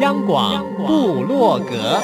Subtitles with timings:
[0.00, 2.02] 央广布洛格，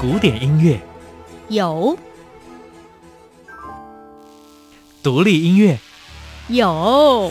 [0.00, 0.80] 古典音乐。
[1.46, 1.96] 有，
[5.04, 5.78] 独立音乐。
[6.48, 7.30] 有，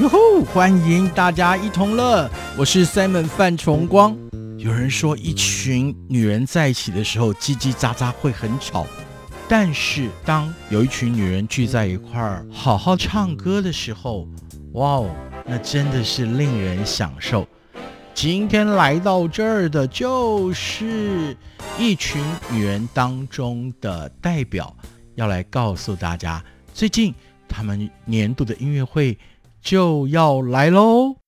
[0.00, 0.42] 哟吼！
[0.46, 4.16] 欢迎大家一同乐，我是 Simon 范崇光。
[4.56, 8.86] 有人说，一群女人在一起的时候，叽叽喳喳会很吵，
[9.46, 14.26] 但是当有一群女人聚在一块儿，好好唱歌的时候，
[14.72, 17.46] 哇哦，那真的是令人享受。
[18.14, 21.36] 今天来到这儿的就是
[21.78, 24.74] 一群女人当中的代表，
[25.16, 26.42] 要来告诉大家，
[26.72, 27.14] 最近
[27.46, 29.18] 他们年度的音乐会
[29.62, 31.19] 就要来喽。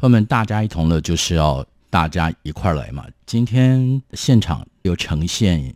[0.00, 3.04] 朋友们，大家一同乐就是要大家一块儿来嘛。
[3.26, 5.74] 今天现场有呈现，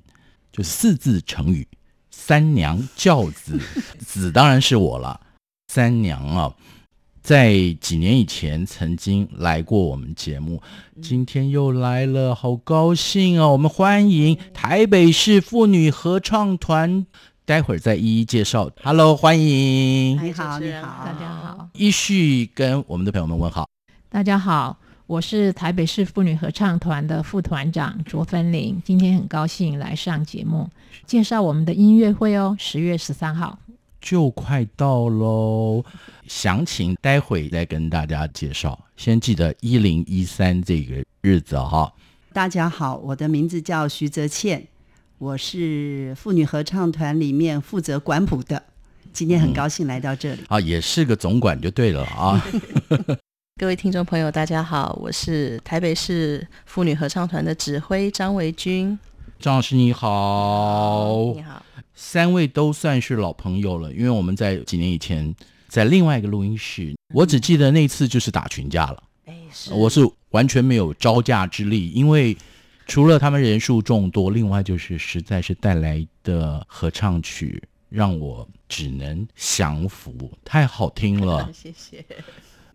[0.53, 1.67] 就四字成语
[2.09, 3.59] “三娘教子”，
[3.99, 5.21] 子当然是我了。
[5.67, 6.55] 三娘啊，
[7.21, 10.63] 在几年以前曾经来过我们节目，
[11.03, 13.51] 今天又来了，好高兴哦！
[13.51, 17.05] 我们欢迎台北市妇女合唱团。
[17.45, 18.71] 待会儿再一一介绍。
[18.85, 20.25] Hello，欢迎。
[20.25, 21.69] 你好，你好，大家好。
[21.73, 23.72] 依序跟我们的朋友们问好。
[24.13, 24.77] 大家好，
[25.07, 28.79] 我是台北市妇女合唱团的副团长卓芬玲。
[28.85, 30.69] 今天很高兴来上节目，
[31.07, 32.55] 介绍我们的音乐会哦。
[32.59, 33.59] 十月十三号
[34.03, 35.83] 就快到喽，
[36.29, 38.79] 详情待会再跟大家介绍。
[38.99, 41.91] 先记得一零一三这个日子哈。
[42.35, 44.63] 大家好，我的名字叫徐泽倩。
[45.17, 48.63] 我是妇女合唱团里面负责管谱的，
[49.11, 52.45] 今天很高兴来到这里、嗯、啊，也是个总管就对了啊。
[53.57, 58.99] 各位听众朋友，大家好，我是台北市妇女合唱团的指挥张维君。
[59.39, 61.65] 张老师你好，你好，
[61.95, 65.33] 三位都算是老朋友了，因为我们在几年以前
[65.69, 70.01] 在另外一个录音室，我只记得那次就是打群架了，哎，是，我是
[70.31, 72.37] 完全没有招架之力，因为。
[72.85, 81.49] 除了他们人数众多，另外就是实在是带来的合唱曲让我只能降服，太好听了。
[81.55, 82.05] 谢谢。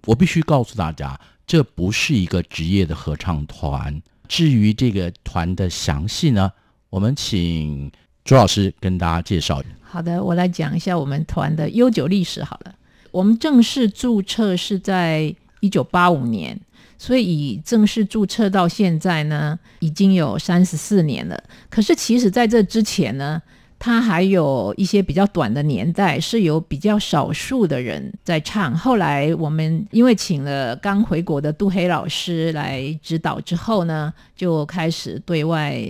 [0.08, 4.02] 我必须告诉大家，这不是一个职业的合唱团。
[4.28, 6.52] 至于这个团的详细呢，
[6.90, 7.92] 我们请
[8.24, 9.62] 朱老师跟大家介绍。
[9.82, 12.42] 好的，我来讲一下我们团的悠久历史。
[12.42, 12.74] 好了，
[13.12, 16.58] 我们正式注册是在一九八五年。
[17.00, 21.44] 所以，以正式注册到现在呢，已经有三十四年了。
[21.70, 23.40] 可是，其实在这之前呢，
[23.80, 28.76] 它还有一些比较短的年代，是有比较少数的人在唱。
[28.76, 35.82] 后来，我们因为请了刚回国的杜黑老师来指导之后呢，就开始对外。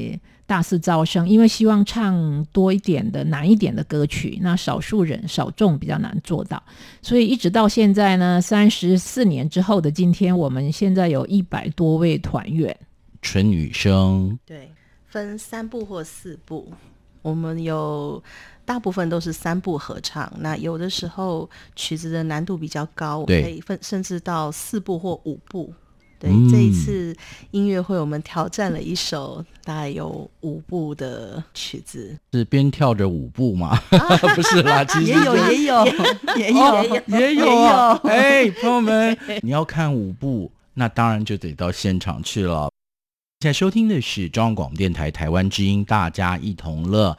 [0.48, 6.64] 大肆招生，因为希望唱多一点的难一点的歌曲，那少数人少众比较难做到，
[7.02, 12.74] 所以一直到现在呢，三十四年之后的今天，我们现在有一百多位团员，
[13.22, 14.72] 纯女生，对，
[15.08, 16.72] 分三部或四部，
[17.22, 18.22] 我们有
[18.66, 25.74] 大部分都是三部合唱，那有的时候曲子的难度比较高，我们可以分甚至到四部或五部。
[26.20, 27.16] 对，这一次
[27.52, 33.80] 音乐会，我们挑战了一首大概有五部的曲子，是边跳着舞步吗？
[33.92, 35.86] 啊、 不是啦， 其实也有也有
[36.36, 38.02] 也有也有啊！
[38.06, 42.72] 哎，朋友们，你要看舞步，那当然就得到现场去了。
[43.40, 47.16] 现在收听的是中央广播电台台湾之音，大家一同乐。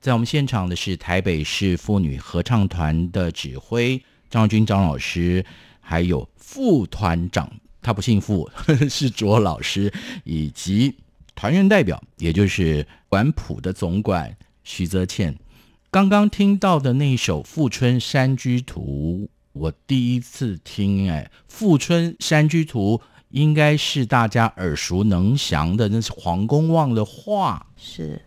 [0.00, 5.44] 在我们现场的是台北市妇女合唱团的指挥张军张老师，
[5.78, 7.52] 还有副团长。
[7.82, 8.50] 他不姓傅，
[8.88, 9.92] 是卓老师，
[10.24, 10.96] 以及
[11.34, 15.36] 团员代表，也就是管谱的总管徐泽倩。
[15.90, 21.10] 刚刚听到的那首《富春山居图》，我第一次听。
[21.10, 27.66] 哎，《富春山居图》应该是大家耳熟能详的，那是黄公望的画。
[27.76, 28.20] 是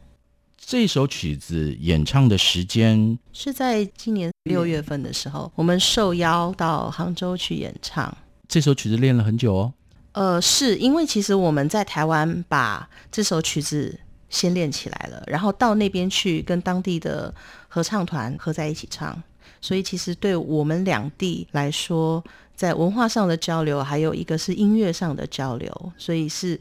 [0.58, 8.15] 这首曲子演唱的时间是在今年六月份的时候，我们受邀到杭州去演唱。
[8.48, 9.74] 这首曲子练了很久哦。
[10.13, 17.34] 呃，是因为其实我们在台湾把这首曲子先练起来了，然后到那边去跟当地的
[17.67, 19.22] 合唱团合在一起唱，
[19.62, 22.24] 所以其实对我们两地来说，
[22.62, 26.60] 在文化上的交流，还有一个是音乐上的交流，所以是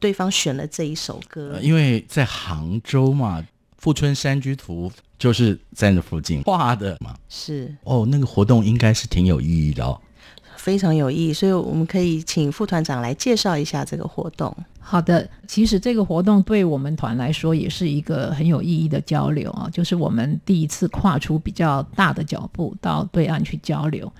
[0.00, 1.50] 对方选了这一首歌。
[1.52, 3.38] 呃，因为在杭州嘛，
[3.76, 7.14] 《富春山居图》就是在那附近画的嘛。
[7.28, 10.00] 是哦，那个活动应该是挺有意义的哦。
[10.56, 14.56] 非常有意义，所以我们可以请副团长来介绍一下这个活动。
[14.80, 24.10] 好的，其实这个活动对我们团来说也是一个很有意义的交流啊，就是我们第一次跨出比较大的脚步到对岸去交流。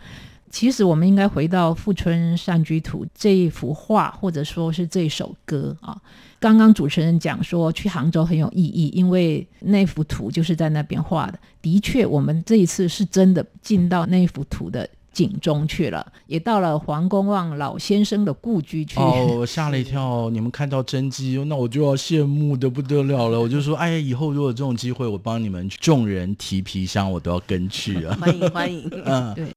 [0.53, 6.01] 其实我们应该回到《富春山居图》这一幅画，或者说是这首歌啊。
[6.39, 11.39] 刚刚主持人讲说去杭州很有意义，因为那幅图就是在那边画的。
[11.61, 14.89] 的确，我们这一次是真的进到那幅图的。
[15.13, 18.99] 景中去了，也到了黄公望老先生的故居去。
[18.99, 20.31] 哦，我吓了一跳！
[20.31, 23.39] 你们看到真迹，那我就要羡慕的不得了了。
[23.39, 28.17] 我就说，哎呀，以后如果有这种机会，我帮你们众人提皮箱，我都要跟去啊！
[28.19, 28.91] 欢迎欢迎。
[29.05, 29.45] 嗯，对，《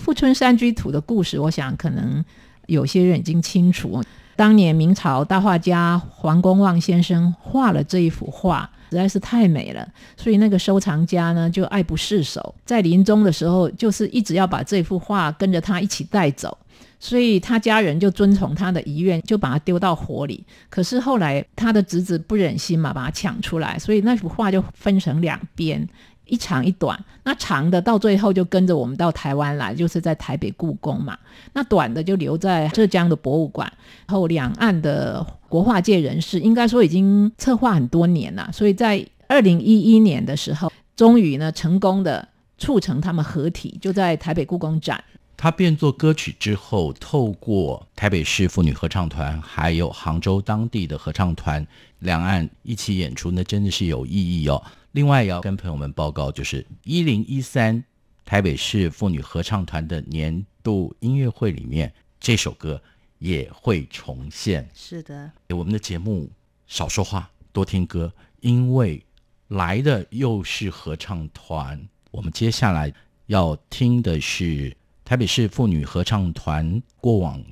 [0.00, 2.24] 富春山居图》的故事，我想可能
[2.66, 4.02] 有些人已经清楚。
[4.34, 8.68] 当年明朝大画家黄公望先生画了这一幅画。
[8.90, 16.58] 实在是太美了，所以那个收藏家呢就爱不释手，在临终的时候就是一直要把这幅画跟着他一起带走，
[16.98, 20.44] 所以他家人就遵从他的遗愿，就把他丢到火里。
[20.68, 25.88] 可是后来他的侄子不忍心嘛，把他抢出来，所以那幅画就分成两边，
[26.30, 26.98] 一长一短。
[27.24, 31.18] 那长的到最后就跟着我们到台湾来，就是在台北故宫嘛。
[31.52, 33.70] 那短的就留在浙江的博物馆。
[34.06, 42.26] 然后两岸的国画界人士应该说已经策划很多年了，所以在二零一一年的时候，终于呢成功的
[42.58, 45.02] 促成他们合体，就在台北故宫展。
[45.36, 51.66] 他变作歌曲之后，透过台北市妇女合唱团，还有杭州当地的合唱团，
[52.00, 54.62] 两岸一起演出，那真的是有意义哦。
[54.92, 57.82] 另外也要跟朋友们报告，就是一零一三
[58.24, 62.82] 台北市妇女合唱团的年度音乐会里面，这首歌
[63.18, 64.68] 也会重现。
[64.74, 66.28] 是的，我们的节目
[66.66, 69.02] 少说话，多听歌，因为
[69.48, 71.80] 来的又是合唱团。
[72.10, 72.92] 我们接下来
[73.26, 74.76] 要听的是。
[75.02, 77.42] 台北市妇女合唱团过往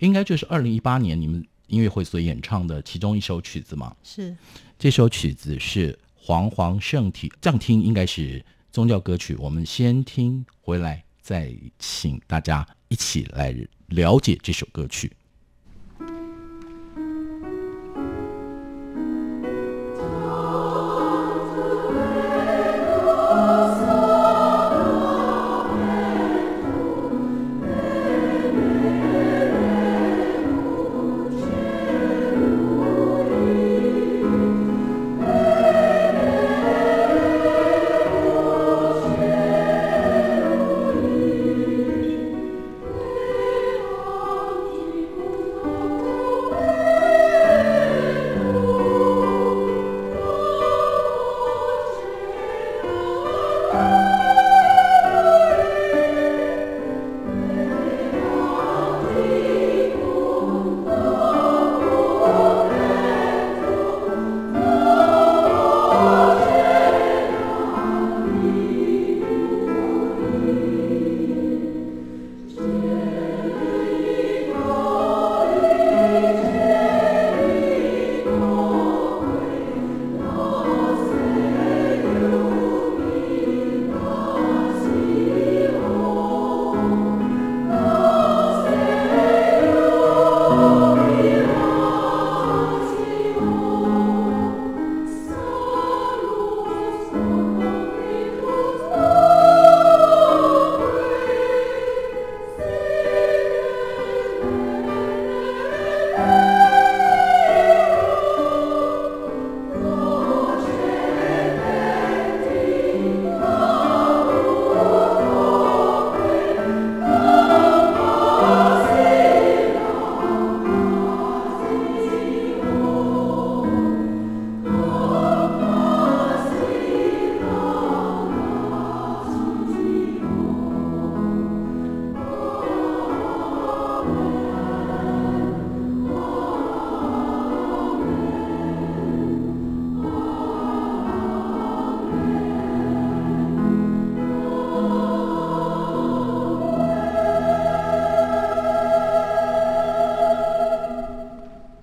[0.00, 1.42] 应该就是二零一八年你们
[1.72, 3.96] 音乐会所演唱的其中一首曲子嘛？
[4.04, 4.36] 是，
[4.78, 9.34] 这首曲子是煌煌圣体，这样听应该是宗教歌曲。
[9.36, 15.10] 我们先听回来，再请大家一起来了解这首歌曲。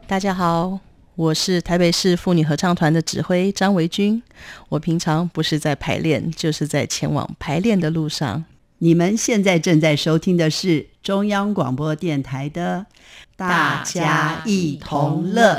[0.09, 0.79] 大家好，
[1.13, 4.19] 我是台北市妇女合唱团的指挥张维君。
[4.67, 8.43] 我平常不是在排练，就是在前往排练的路上。
[8.79, 12.87] 你们现在正在收听的是中央广播电台的
[13.35, 15.53] 《大家一同乐》。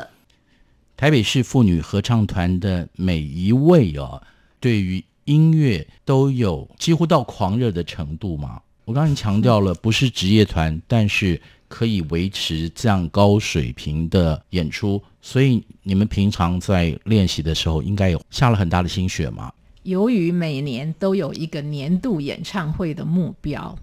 [0.97, 4.21] 台北市妇女合唱团的每一位哦，
[4.59, 8.61] 对于音乐都有几乎到狂热的程度嘛。
[8.87, 11.41] 我刚才强调了，不是职业团，但是。
[11.71, 19.53] 可以维持这样高水平的演出，所以你们平常在练习的时候，应该有下了很大的心血吗？
[19.85, 23.79] 由于每年都有一个年度演唱会的目标，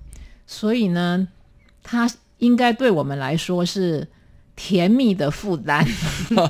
[0.46, 1.30] 所以呢，
[1.82, 4.06] 它应该对我们来说是
[4.58, 5.88] 甜蜜的负担，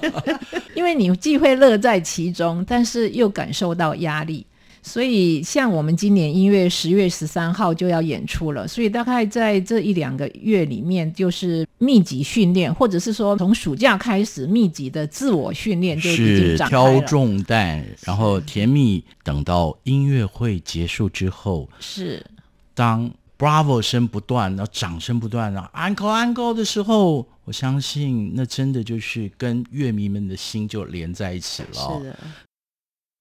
[0.74, 4.47] 因为你既会乐在其中，但是又感受到压力。
[4.88, 16.94] 所以，像我们今年一月十月十三号就要演出了，所以大概在这一两个月里面，就是密集训练，或者是说从暑假开始密集的自我训练就已经展开了。
[16.94, 22.26] 是挑重担，然后甜蜜，等到音乐会结束之后，是
[22.74, 32.00] 当 Bravo 声不断，然后掌声不断，然后 Encore Encore 的时候，我相信那真的就是跟乐迷们的心就连在一起了。
[32.00, 32.18] 是的。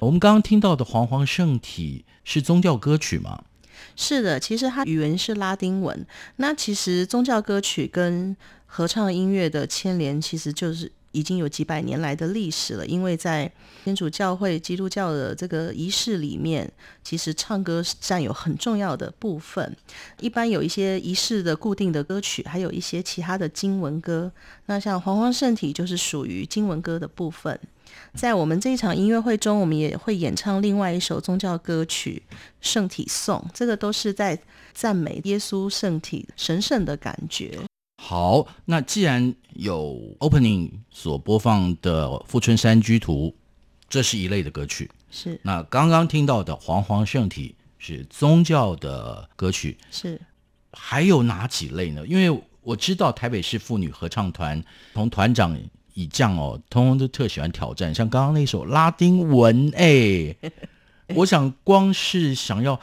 [0.00, 3.44] 我们刚刚听到的《煌煌圣体》是宗教歌曲吗？
[3.96, 6.06] 是的，其实它语言是拉丁文。
[6.36, 8.36] 那其实宗教歌曲跟
[8.66, 10.92] 合唱音乐的牵连，其实就是。
[11.12, 13.50] 已经有几百年来的历史了，因为在
[13.82, 16.70] 天主教会、基督教的这个仪式里面，
[17.02, 19.74] 其实唱歌占有很重要的部分。
[20.20, 24.30] 一般有一些仪式的固定的歌曲，还有一些其他的经文歌。
[24.66, 27.58] 那像《煌煌圣体》就是属于经文歌的部分。
[28.14, 32.22] 在我们这一场音乐会中，我们也会演唱另外一首宗教歌曲
[32.60, 34.38] 《圣体颂》，这个都是在
[34.72, 37.58] 赞美耶稣圣体神圣的感觉。
[38.02, 43.28] 好，那既然有 opening 所播放的《富春山居图》，
[43.88, 44.90] 这是一类的歌曲。
[45.10, 45.40] 是。
[45.42, 49.76] 那刚刚听到的《煌煌圣体》是宗教的歌曲。
[49.90, 50.20] 是。
[50.72, 52.06] 还有哪几类呢？
[52.06, 54.62] 因为我知道台北市妇女合唱团
[54.92, 55.58] 从团长
[55.96, 60.36] 以降哦，通通都特喜欢挑战，像刚刚那首拉丁文，哎，
[61.16, 62.80] 我想光是想要。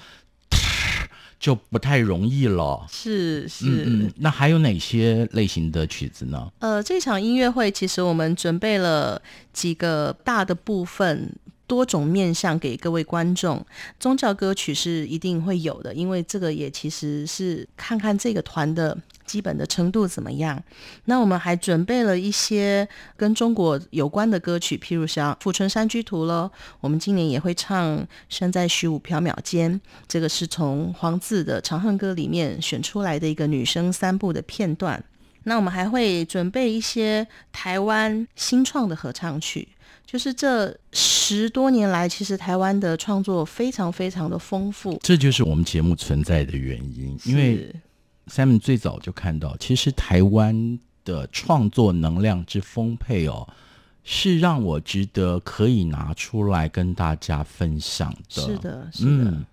[1.40, 6.50] 就不太容易了，是是，嗯嗯，那还有哪些类型的曲子呢？
[6.60, 11.34] 呃，这场音乐会其实我们准备了几个大的部分。
[11.66, 13.66] 多种面向给各位观众，
[13.98, 20.62] 宗教歌曲是一定会有的，因为这个也其实是看看这个团的基本的程度怎么样。
[21.06, 27.98] 那我们还准备了一些跟中国有关的歌曲，譬如像《富春山居图》喽，我们今年也会唱
[28.30, 29.74] 《身在虚无缥缈间》，
[30.08, 35.04] 这个是从黄自的《长恨歌》里面选出来的一个女生三部的片段。
[35.44, 39.68] 那我们还会准备一些台湾新创的合唱曲。
[40.06, 47.18] 就是这十多年来，其实台湾的创作非常非常的丰富，这就是我们节目存在的原因。
[47.24, 47.74] 因为
[48.28, 53.48] Simon 最早就看到，其实台湾的创作能量之丰沛哦，
[54.04, 58.42] 是让我值得可以拿出来跟大家分享的。
[58.42, 59.32] 是的，是的。
[59.32, 59.46] 嗯，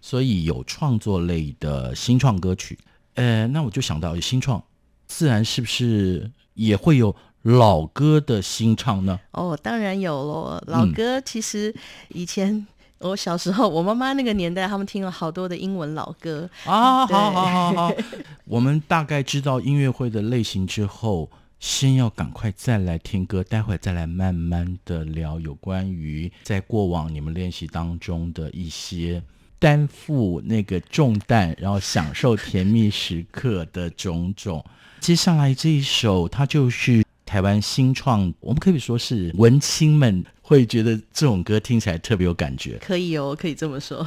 [0.00, 2.78] 所以有创作类的新创歌曲，
[3.14, 4.62] 呃，那我就想到有新创，
[5.06, 7.14] 自然是不是也会有？
[7.44, 9.18] 老歌的新唱呢？
[9.32, 10.62] 哦，当然有喽。
[10.68, 11.74] 老歌其实
[12.10, 12.64] 以前
[13.02, 17.06] 我小时候，我妈妈那个年代，他们听了好多的英文老歌啊。
[17.06, 17.92] 好好好好，
[18.46, 29.22] 我们大概知道音乐会的类型之后，先要赶快再来听歌，待会再来慢慢的聊有关于在过往你们练习当中的一些
[29.58, 34.64] 担负那个重担，然后享受甜蜜时刻的种种。
[35.00, 37.04] 接下来这一首，它就是。
[37.32, 42.76] 台湾新创，我们可以说是文青们会觉得这种歌听起来特别有感觉。
[42.76, 44.06] 可以哦，可以这么说。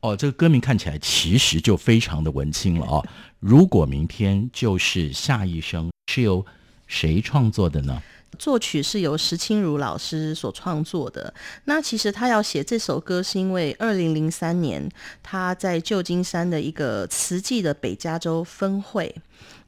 [0.00, 3.06] 哦，这个歌名看起来其实就非常的文青了哦。
[3.38, 6.42] 如果明天就是下一生，是由
[6.86, 8.02] 谁创作的呢？
[8.38, 11.34] 作曲是由石清如老师所创作的。
[11.66, 14.88] 那其实他要写这首歌，是因为二零零三年
[15.22, 19.14] 他在旧金山的一个慈济的北加州分会。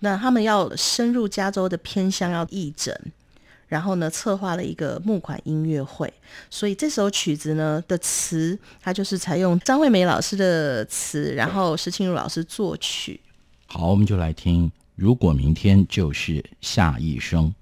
[0.06, 2.96] 那他们要深入加州的偏乡要义诊，
[3.66, 6.12] 然后呢，策划了一个募款音乐会，
[6.48, 13.20] 所以这首曲子呢的词，它就是采用张惠美老师的词，然后石庆如老师作曲。
[13.66, 17.52] 好，我们就来听，如果明天就是下一生。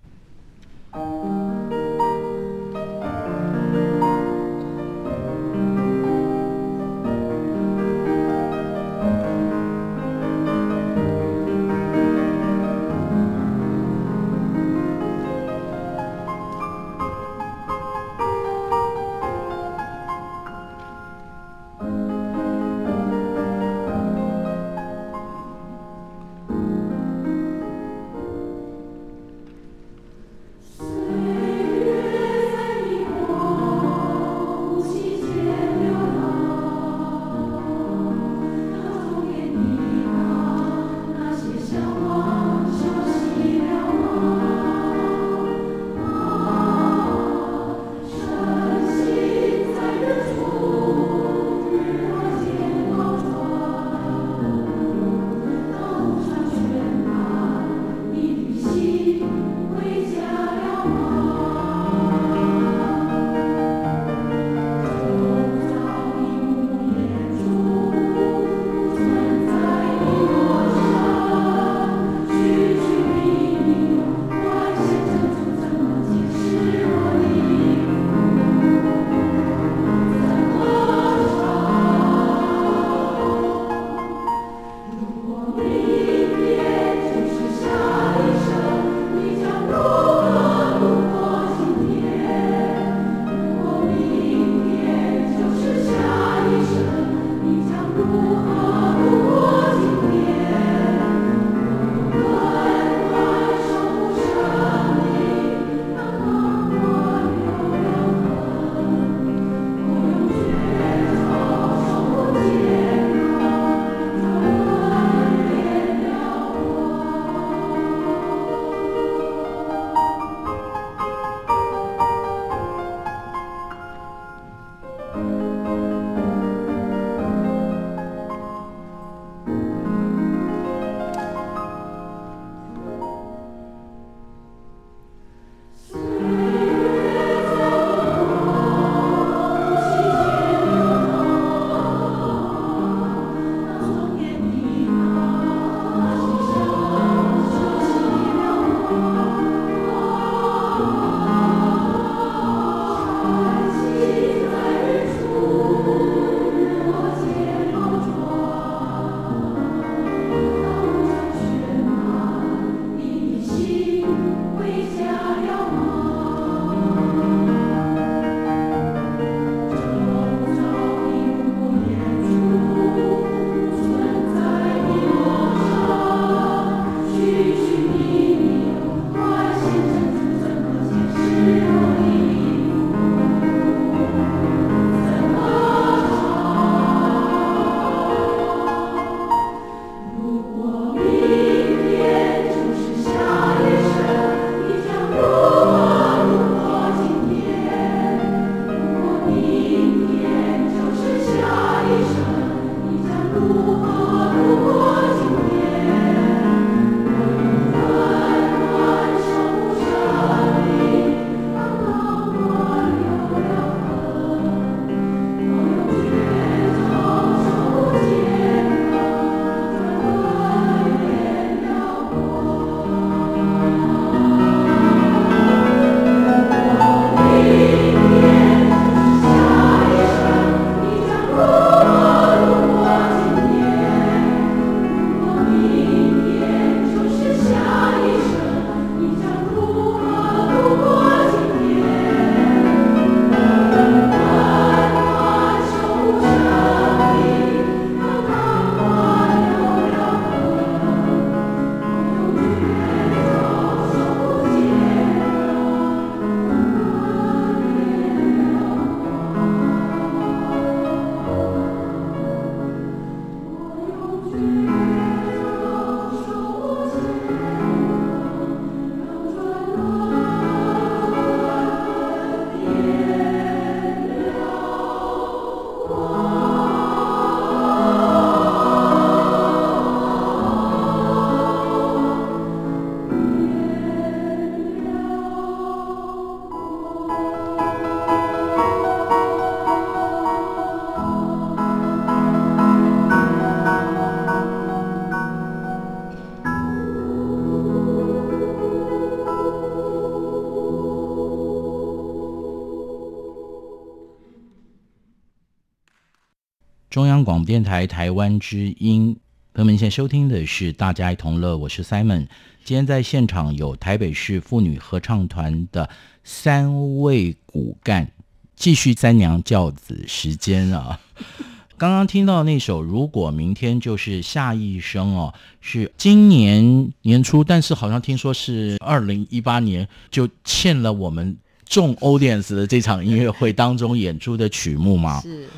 [306.95, 309.17] 中央广播电台台湾之音。
[309.53, 312.29] 朋友们现在收听的是《大家一同乐》，我是 Simon。
[312.63, 315.91] 今天在现场有台北市妇女合唱团的
[316.23, 318.07] 三位骨干，
[318.55, 321.01] 继续三娘教子时间啊。
[321.77, 335.21] 刚刚听到那首《如果明天就是下一生》哦，是今年年初，但是好像听说是二零一八年就欠了我们众 audience 的这场音乐会当中演出的曲目嘛。
[335.23, 335.49] 是，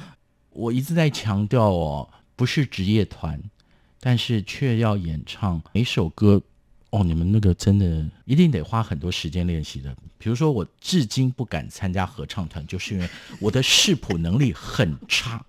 [0.56, 3.40] 我一直在强调哦，不是职业团，
[4.00, 6.40] 但是却要演唱每首歌
[6.90, 9.94] 哦，你们那个真的一定得花很多时间练习的。
[10.16, 15.44] 比如说，我至今不敢参加合唱团，就是因为我的视谱能力很差。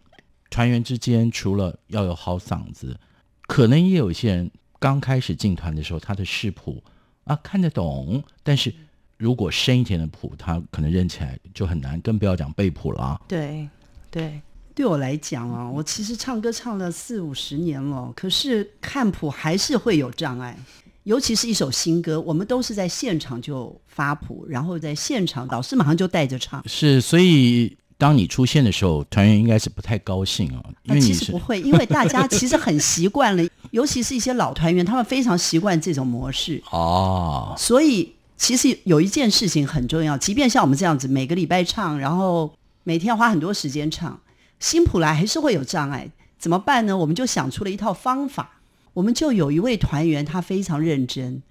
[0.49, 2.99] 团员之间除了要有好嗓子，
[3.47, 6.83] 可能也有一些人刚开始进团的时候，他的视谱
[7.23, 8.73] 啊看得懂，但是
[9.17, 13.21] 如果深一点的谱，他可能认起来就很难，更不要讲背谱了。
[13.27, 13.69] 对，
[14.11, 14.41] 对，
[14.77, 20.55] 对我来讲啊，我其实唱歌唱了四五十年了，可是看谱还是会有障碍，
[21.01, 26.63] 尤其是一首新歌，我们都是在现场就发谱，然后在现场导师马上就带着唱。
[26.67, 27.75] 是，所以。
[27.99, 37.55] 当你出现的时候，团员应该是不太高兴啊，因为其实不会，因为大家其实很 习惯了，尤其是一些老团员，他们非常习惯这种模式哦。
[37.57, 44.19] 所以其实有一件事情很重要，即便像我们这样子每个礼拜唱，然后每天要花很多时间唱，
[44.59, 46.97] 新普莱还是会有障碍，怎么办呢？
[46.97, 48.61] 我们就想出了一套方法，
[48.93, 51.41] 我们就有一位团员，他非常认真，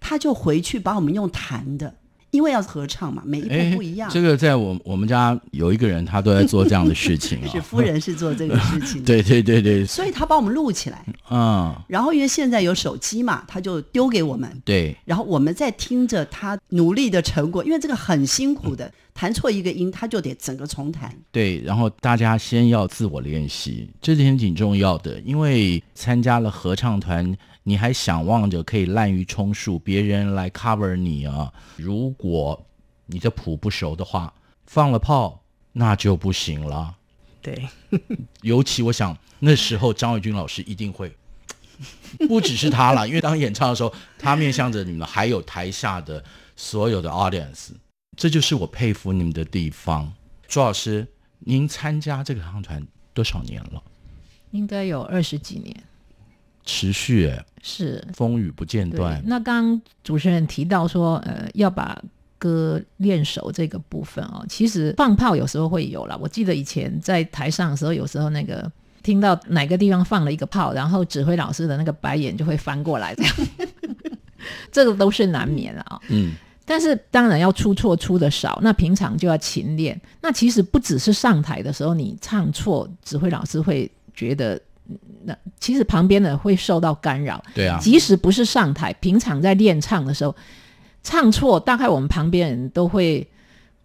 [0.00, 1.96] 他就回去把我们用弹的。
[2.32, 4.10] 因为要合唱嘛，每一步不一样。
[4.10, 7.48] 这个在我我们家有一个人，他都在做这样的事情啊、哦。
[7.52, 9.02] 是夫人是做这个事情。
[9.04, 9.84] 对对对对。
[9.84, 11.04] 所以他把我们录起来。
[11.30, 11.74] 嗯。
[11.86, 14.50] 然后因为现在有手机嘛，他就丢给我们。
[14.64, 14.96] 对。
[15.04, 21.14] 然后我们在听着他努力的成果，因为这个很辛苦的， 弹错一个音他就得整个重弹。
[21.30, 21.60] 对。
[21.60, 27.36] 然后大家先要自我练习，这点挺重要的，因为参加了合唱团。
[27.64, 31.52] 你还想望着可以滥竽充数，别人来 cover 你啊？
[31.76, 32.66] 如果
[33.06, 34.32] 你的谱不熟的话，
[34.66, 36.96] 放了炮那就不行了。
[37.40, 37.68] 对，
[38.42, 41.14] 尤其我想那时候张伟军老师一定会，
[42.28, 46.24] 不只是他了， 因为当演唱的时候，他面向着你们，还有台下的
[46.56, 47.70] 所有的 audience，
[48.16, 50.12] 这就是我佩服你们的地方。
[50.46, 51.06] 朱老师，
[51.40, 53.82] 您参加这个合唱团多少年了？
[54.50, 55.74] 应该有二十几年。
[56.64, 59.22] 持续哎，是风雨不间断。
[59.26, 62.00] 那刚刚主持人提到说，呃，要把
[62.38, 66.16] 歌练熟这个部分哦，其实放炮有时候会有啦。
[66.20, 68.70] 我记得以前在台上的时候，有时候那个
[69.02, 73.34] 听到哪个地方放了一个炮，然后指挥老师的那个白眼就会翻过来，这样，
[74.70, 76.00] 这个都是难免的啊。
[76.08, 76.32] 嗯，
[76.64, 80.00] 但是当然要出错出的少，那平常就要勤练。
[80.20, 84.60] 那其实不只是上台的时候你唱错，指挥老师会觉得。
[85.24, 90.34] 那其实旁边的会受到干扰，对啊，即使不是上台，平常在练唱的时候，
[91.02, 93.26] 唱错，大概我们旁边人都会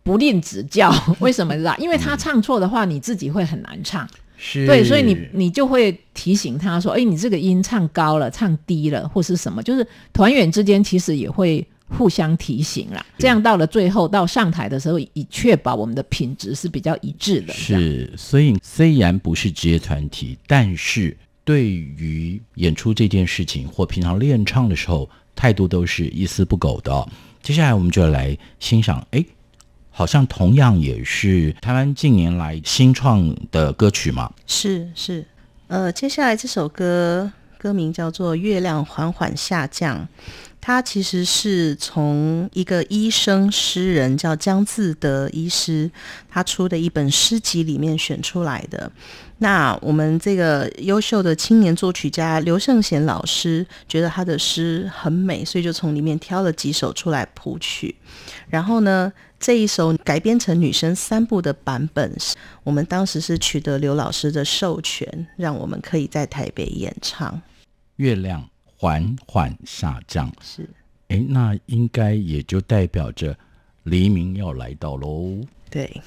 [0.04, 0.94] 不吝指教。
[1.20, 1.76] 为什么知道？
[1.78, 4.08] 因为他唱错的话，你自己会很难唱。
[4.38, 11.68] 是，对，所以你你就会提醒他说：“哎，你这个音唱高了，唱低了，或是什么？”就是团员之间其实也会。
[11.90, 17.54] 互相提醒啦，这样到了最后到上台的时候，以确保我们的品质是比较一致的。
[17.54, 27.08] 是，所以虽然不是职业团体，但是对于演出这件事情或平常练唱的时候，态度都是一丝不苟的哦。
[27.42, 29.24] 接下来我们就来欣赏，哎，
[29.90, 34.30] 好像同样也是台湾近年来新创的歌曲嘛。
[34.46, 35.26] 是是，
[35.68, 39.98] 呃，接下来这首歌歌名叫做《月亮缓缓下降》。
[40.68, 45.90] 他其实是从一个医生诗人叫江自德医师，
[46.30, 48.92] 他出的一本诗集里面选出来的。
[49.38, 57.96] 那我们这个优秀的青年作曲家刘圣贤老师觉得他的诗很美，所以就从里面挑了几首出来谱曲。
[58.50, 62.14] 然后呢，这一首改编成女生三部的版本，
[62.66, 67.42] 我们当时是取得刘老师的授权，让我们可以在台北演唱。
[67.96, 68.50] 月亮。
[68.78, 70.70] 缓缓下降，是，
[71.08, 73.36] 哎，那应该也就代表着
[73.84, 75.42] 黎明要来到喽。
[75.70, 76.02] 对。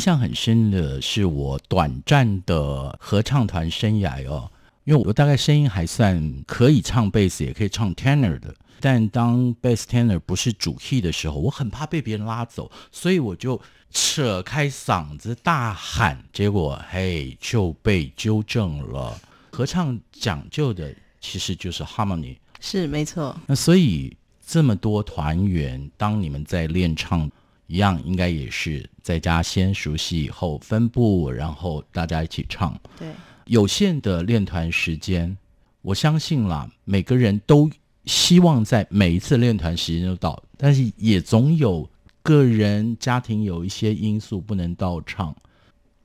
[0.00, 4.50] 象很深的是我短暂的合唱团生涯哦，
[4.84, 8.54] 因为我大概声音还算可以唱贝斯，也可以唱 tenor 的。
[8.82, 13.60] 但当 bass tenor 不是主 key 的时候，我很怕被别人拉走，所以我就
[13.90, 19.20] 扯开嗓子大喊，结果嘿就被纠正了。
[19.52, 23.38] 合唱讲究的其实就是 harmony，是没错。
[23.46, 27.30] 那所以这么多团员，当你们在练唱
[27.70, 32.78] 一样，应该也是在家先熟悉以后分布，然后大家一起唱。
[32.98, 33.08] 对，
[33.46, 35.36] 有限的练团时间，
[35.82, 37.70] 我相信啦，每个人都。
[38.06, 41.88] 希望在每一次练团时间都到，但是也总有
[42.22, 45.36] 个人家庭有一些因素不能到场。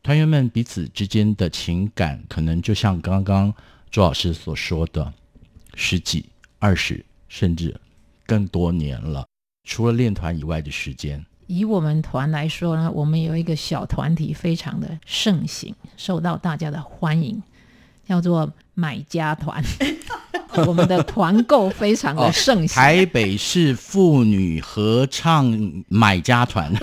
[0.04, 3.52] 团员们彼此之间的情感，可能就像刚刚
[3.90, 5.12] 周老师所说的，
[5.73, 6.25] 十几、
[6.60, 7.73] 二十，甚至
[8.25, 9.25] 更多年了。
[9.63, 17.41] 除了练团以外的时间，以我们团来说呢，我们有一个小团体，非常的盛行，受到大家的欢迎，
[18.08, 19.63] 叫做买家团。
[20.67, 26.73] 我们的团购非常的盛行，哦，台北市妇女合唱买家团。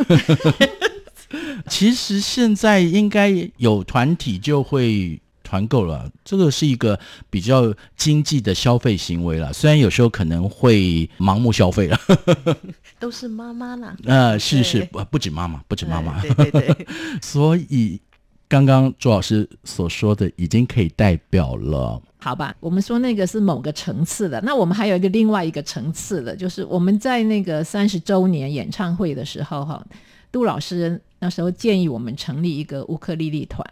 [1.67, 5.19] 其实现在应该有团体就会
[5.53, 6.99] 团购了，这个是一个
[7.29, 9.53] 比较经济的消费行为了。
[9.53, 12.01] 虽然有时候可能会盲目消费了，
[12.99, 13.95] 都是妈妈啦。
[14.05, 16.23] 呃，是是，不不止妈妈，不止妈妈。
[16.23, 16.87] 对对对，
[17.21, 18.01] 所以
[18.49, 22.01] 刚刚朱老师所说的已经可以代表了。
[22.17, 29.85] 好吧，我们说那个是某个层次的，那我们还有一个另外一个层次的，就是我们在那个三十周年演唱会的时候，哈，
[30.31, 33.63] 杜老师那时候建议我们成立一个乌克丽丽团。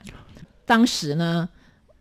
[0.66, 1.49] 当时呢，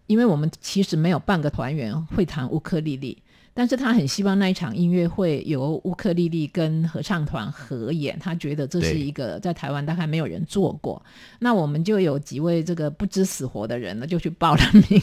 [0.10, 3.16] 因为我们其实没有半个团员会弹乌克丽丽，
[3.54, 11.00] 但是他很希望那一场音乐会由乌克丽丽跟合唱团合演，他觉得这是一个在台湾大概没有人做过。
[11.38, 15.00] 那我们就有几位这个不知死活的人呢，就去报了名。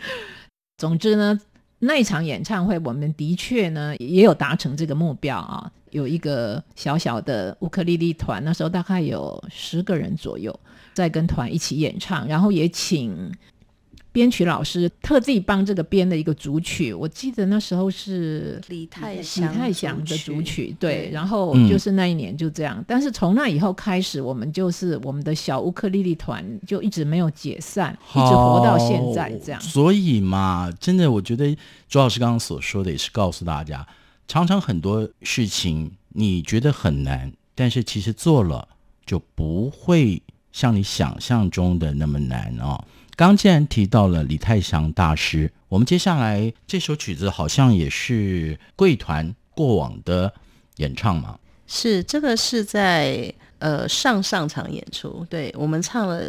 [0.80, 1.38] 总之呢，
[1.80, 10.58] 那一场演唱会，我们的确呢也有达成这个目标啊，有一个小小的乌克丽丽团，那时候大概有十个人左右，
[10.94, 13.30] 在跟团一起演唱，然后也请。
[14.12, 22.76] 编曲老师特地帮这个编的一个主曲，我记得那时候是李泰祥李泰祥的主曲，对，然后就是那一年就这样。
[22.78, 29.60] 嗯、但是从那以后开始，我们就是我们的小乌克丽丽团就一直没有解散，一直活到现在这样。
[29.60, 31.56] 所以嘛，真的，我觉得
[31.88, 33.86] 朱老师刚刚所说的也是告诉大家，
[34.28, 38.68] 常常很多事情你觉得很难，但是其实做了
[39.06, 42.84] 就不会像你想象中的那么难哦。
[43.14, 50.32] 刚既然提到了李泰祥大师，我们接下来这首曲子好像也是贵团过往的
[50.76, 51.38] 演唱嘛？
[51.66, 56.22] 是，这个是在呃上上场演出，对，我们唱了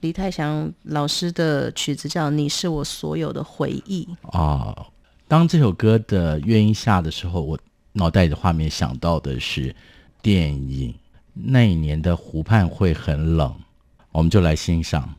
[0.00, 4.08] 李泰祥老师的曲子，叫《你是我所有的回忆》
[4.38, 4.86] 哦。
[5.28, 7.58] 当这首歌的乐音下的时候，我
[7.92, 9.74] 脑袋里的画面想到的是
[10.22, 10.94] 电影，
[11.34, 13.54] 那一年的湖畔会很冷，
[14.12, 15.14] 我们就来欣赏。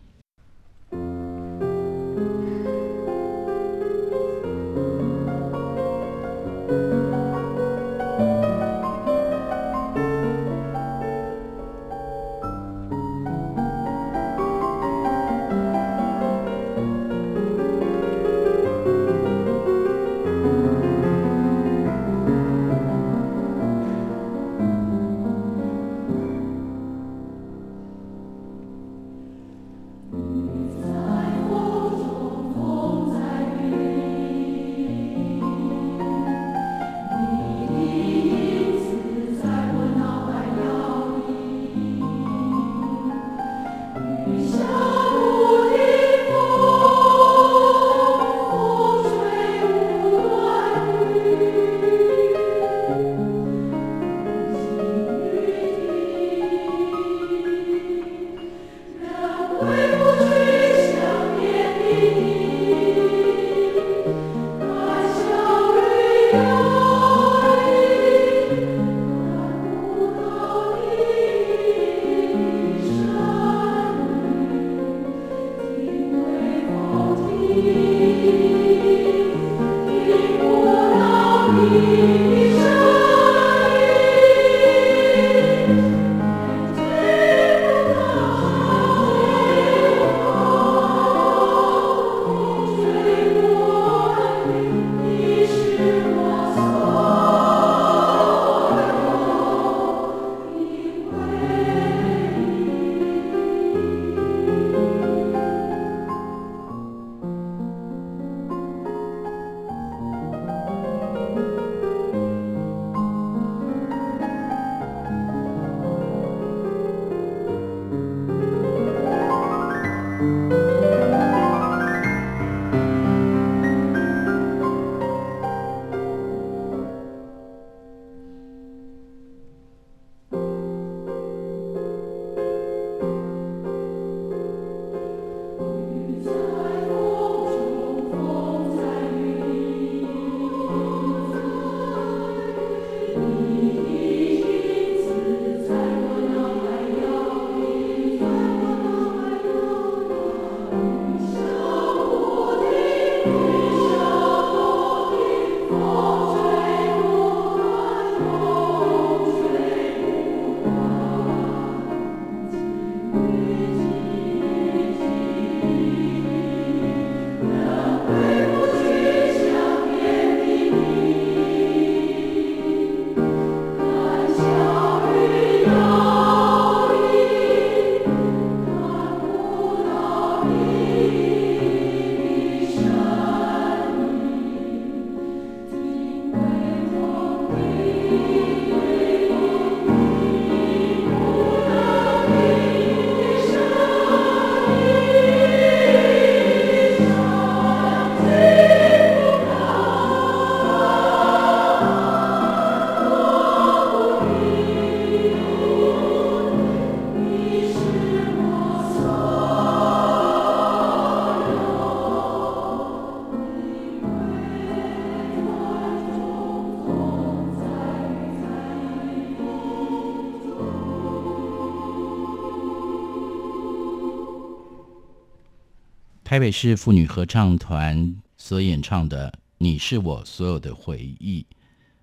[226.32, 231.46] 台北市妇女合唱团所演唱的《你是我所有的回忆》。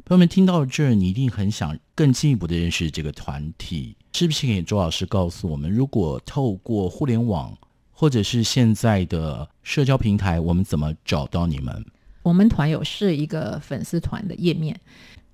[0.05, 4.47] 朋友们听到这，你一定很想更进一步的认识这个团体，是不是？
[4.47, 7.57] 给周老师告诉我们，如果透过互联网
[7.91, 11.83] 或者是现在的社交平台，我们怎么找到你们？
[12.23, 14.79] 我们团有设一个粉丝团的页面，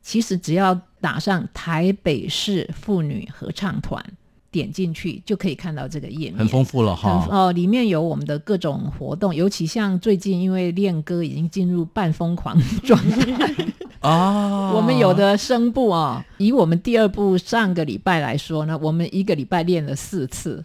[0.03, 4.01] 其实只要打上台北市妇女合唱团。
[4.55, 7.27] 点进去就可以看到这个页面，很丰富了哈。
[7.29, 13.67] 哦，里面有我们的各种活动，尤其像最近因为练歌已经进入半疯狂状态
[13.99, 14.71] 啊。
[14.79, 20.65] 我们有的声部啊、哦，以我们第二部上个礼拜来说呢，我们一个礼拜练了四次。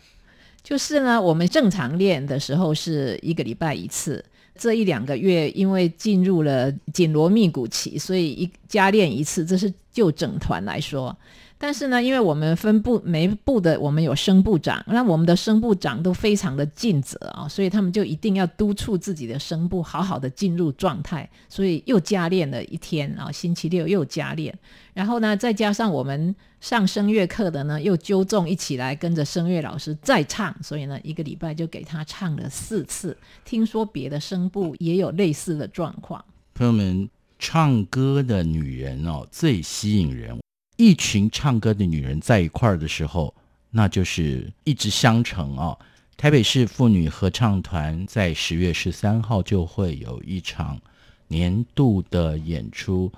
[0.61, 4.23] 就是呢，我们正常练的时候是一个礼拜一次，
[4.55, 9.43] 这一两个月因为进入了紧锣密鼓期，所以一加练一次。
[9.43, 11.17] 这是就整团来说。
[11.61, 24.57] 但是呢，因为我们分部每部的，我们有声部长，那我们的声部长都非常的尽责啊，所以他们就一定要督促自己的声部好好的进入状态，所以又加练了一天啊，星期六又加练，
[24.93, 33.17] 然后呢，再加上我们上声乐课的呢，又纠众一起来跟着声乐老师再唱，所以呢，一个礼拜就给他唱了四次。
[33.43, 36.23] 听说别的声部也有类似的状况。
[36.55, 40.39] 朋友们，唱歌的女人哦，最吸引人。
[40.79, 43.35] 一群唱歌的女人在一块儿的时候，
[43.71, 45.77] 那就是一直相承哦。
[46.15, 50.79] 台北市妇女合唱团在十月十三号就会有一场
[51.27, 53.11] 年度的演出，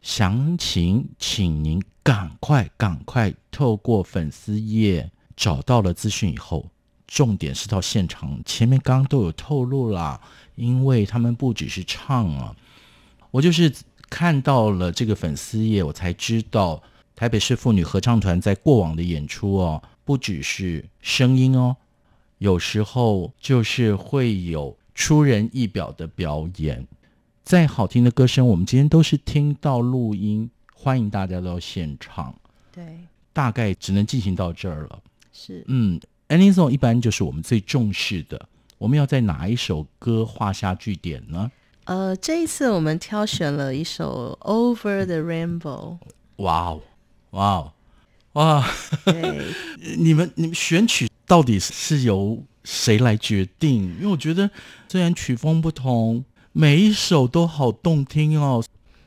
[0.00, 6.70] 详情请您赶快赶快透过粉丝页找到了资讯以后，
[7.06, 8.40] 重点是到现场。
[8.46, 10.18] 前面刚刚都有透露啦，
[10.54, 12.56] 因为他们不只是唱啊，
[13.30, 13.70] 我就是
[14.08, 16.82] 看到了这个粉丝页，我才知道。
[17.14, 21.76] 台北市妇女合唱团在过往的演出哦，不只是声音哦，
[22.38, 26.86] 有时候就是会有出人意表的表演。
[27.44, 32.34] 再好听的歌声，我们今天都是听到录音，欢迎大家到现场。
[32.72, 32.84] 对，
[33.32, 34.98] 大概只能进行到这儿了。
[35.32, 38.48] 是，嗯，Ending Song 一般就是我们最重视的。
[38.78, 41.50] 我们要在哪一首歌画下句点呢？
[41.84, 45.60] 呃，这一次我们挑选了一首《Over the Rainbow》。
[46.36, 46.80] 哇哦！
[47.32, 47.72] 哇哦，
[48.32, 48.66] 哇！
[49.04, 49.42] 对
[49.96, 53.84] 你们你们选曲到底是由谁来决定？
[53.98, 54.50] 因为我觉得
[54.88, 58.62] 虽然曲风不同，每一首都好动听哦。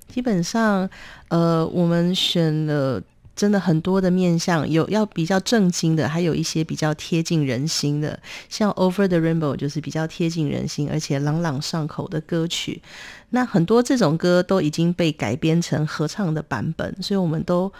[0.08, 0.90] 基本上，
[1.28, 3.00] 呃，我们选了
[3.36, 8.20] 真的很多的面向，有要比较正经的，还有一些比较贴近人心的。
[8.50, 12.82] 像《Over the Rainbow》就是比较贴近人心，而且朗朗上口的歌曲。
[13.30, 17.72] 那很多这种歌都已经被改编成合唱的版本，所以我们都。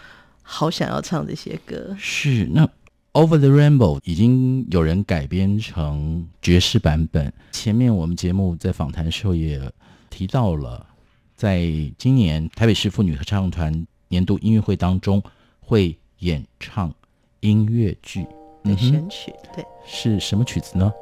[0.48, 2.64] 好想要唱这些歌，是那
[3.12, 7.32] 《Over the Rainbow》已经有人改编成爵士版本。
[7.50, 9.60] 前面我们节目在访谈的时候也
[10.08, 10.86] 提到了，
[11.34, 11.60] 在
[11.98, 15.20] 今年台北市妇女合唱团年度音乐会当中
[15.58, 16.94] 会演唱
[17.40, 18.24] 音乐剧
[18.62, 20.92] 的选曲，对，是什么曲子呢？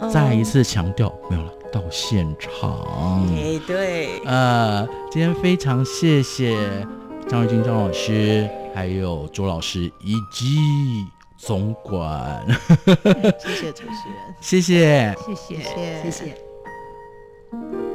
[0.00, 3.28] 嗯、再一次强调，没有了，到现场。
[3.36, 6.56] 哎，对，呃，今天非常谢谢。
[7.28, 8.48] 张瑞君张老师，
[8.78, 10.56] 还有周老师以及
[11.36, 12.46] 总管，
[13.36, 17.87] 谢谢主持人，谢谢，谢谢，谢谢。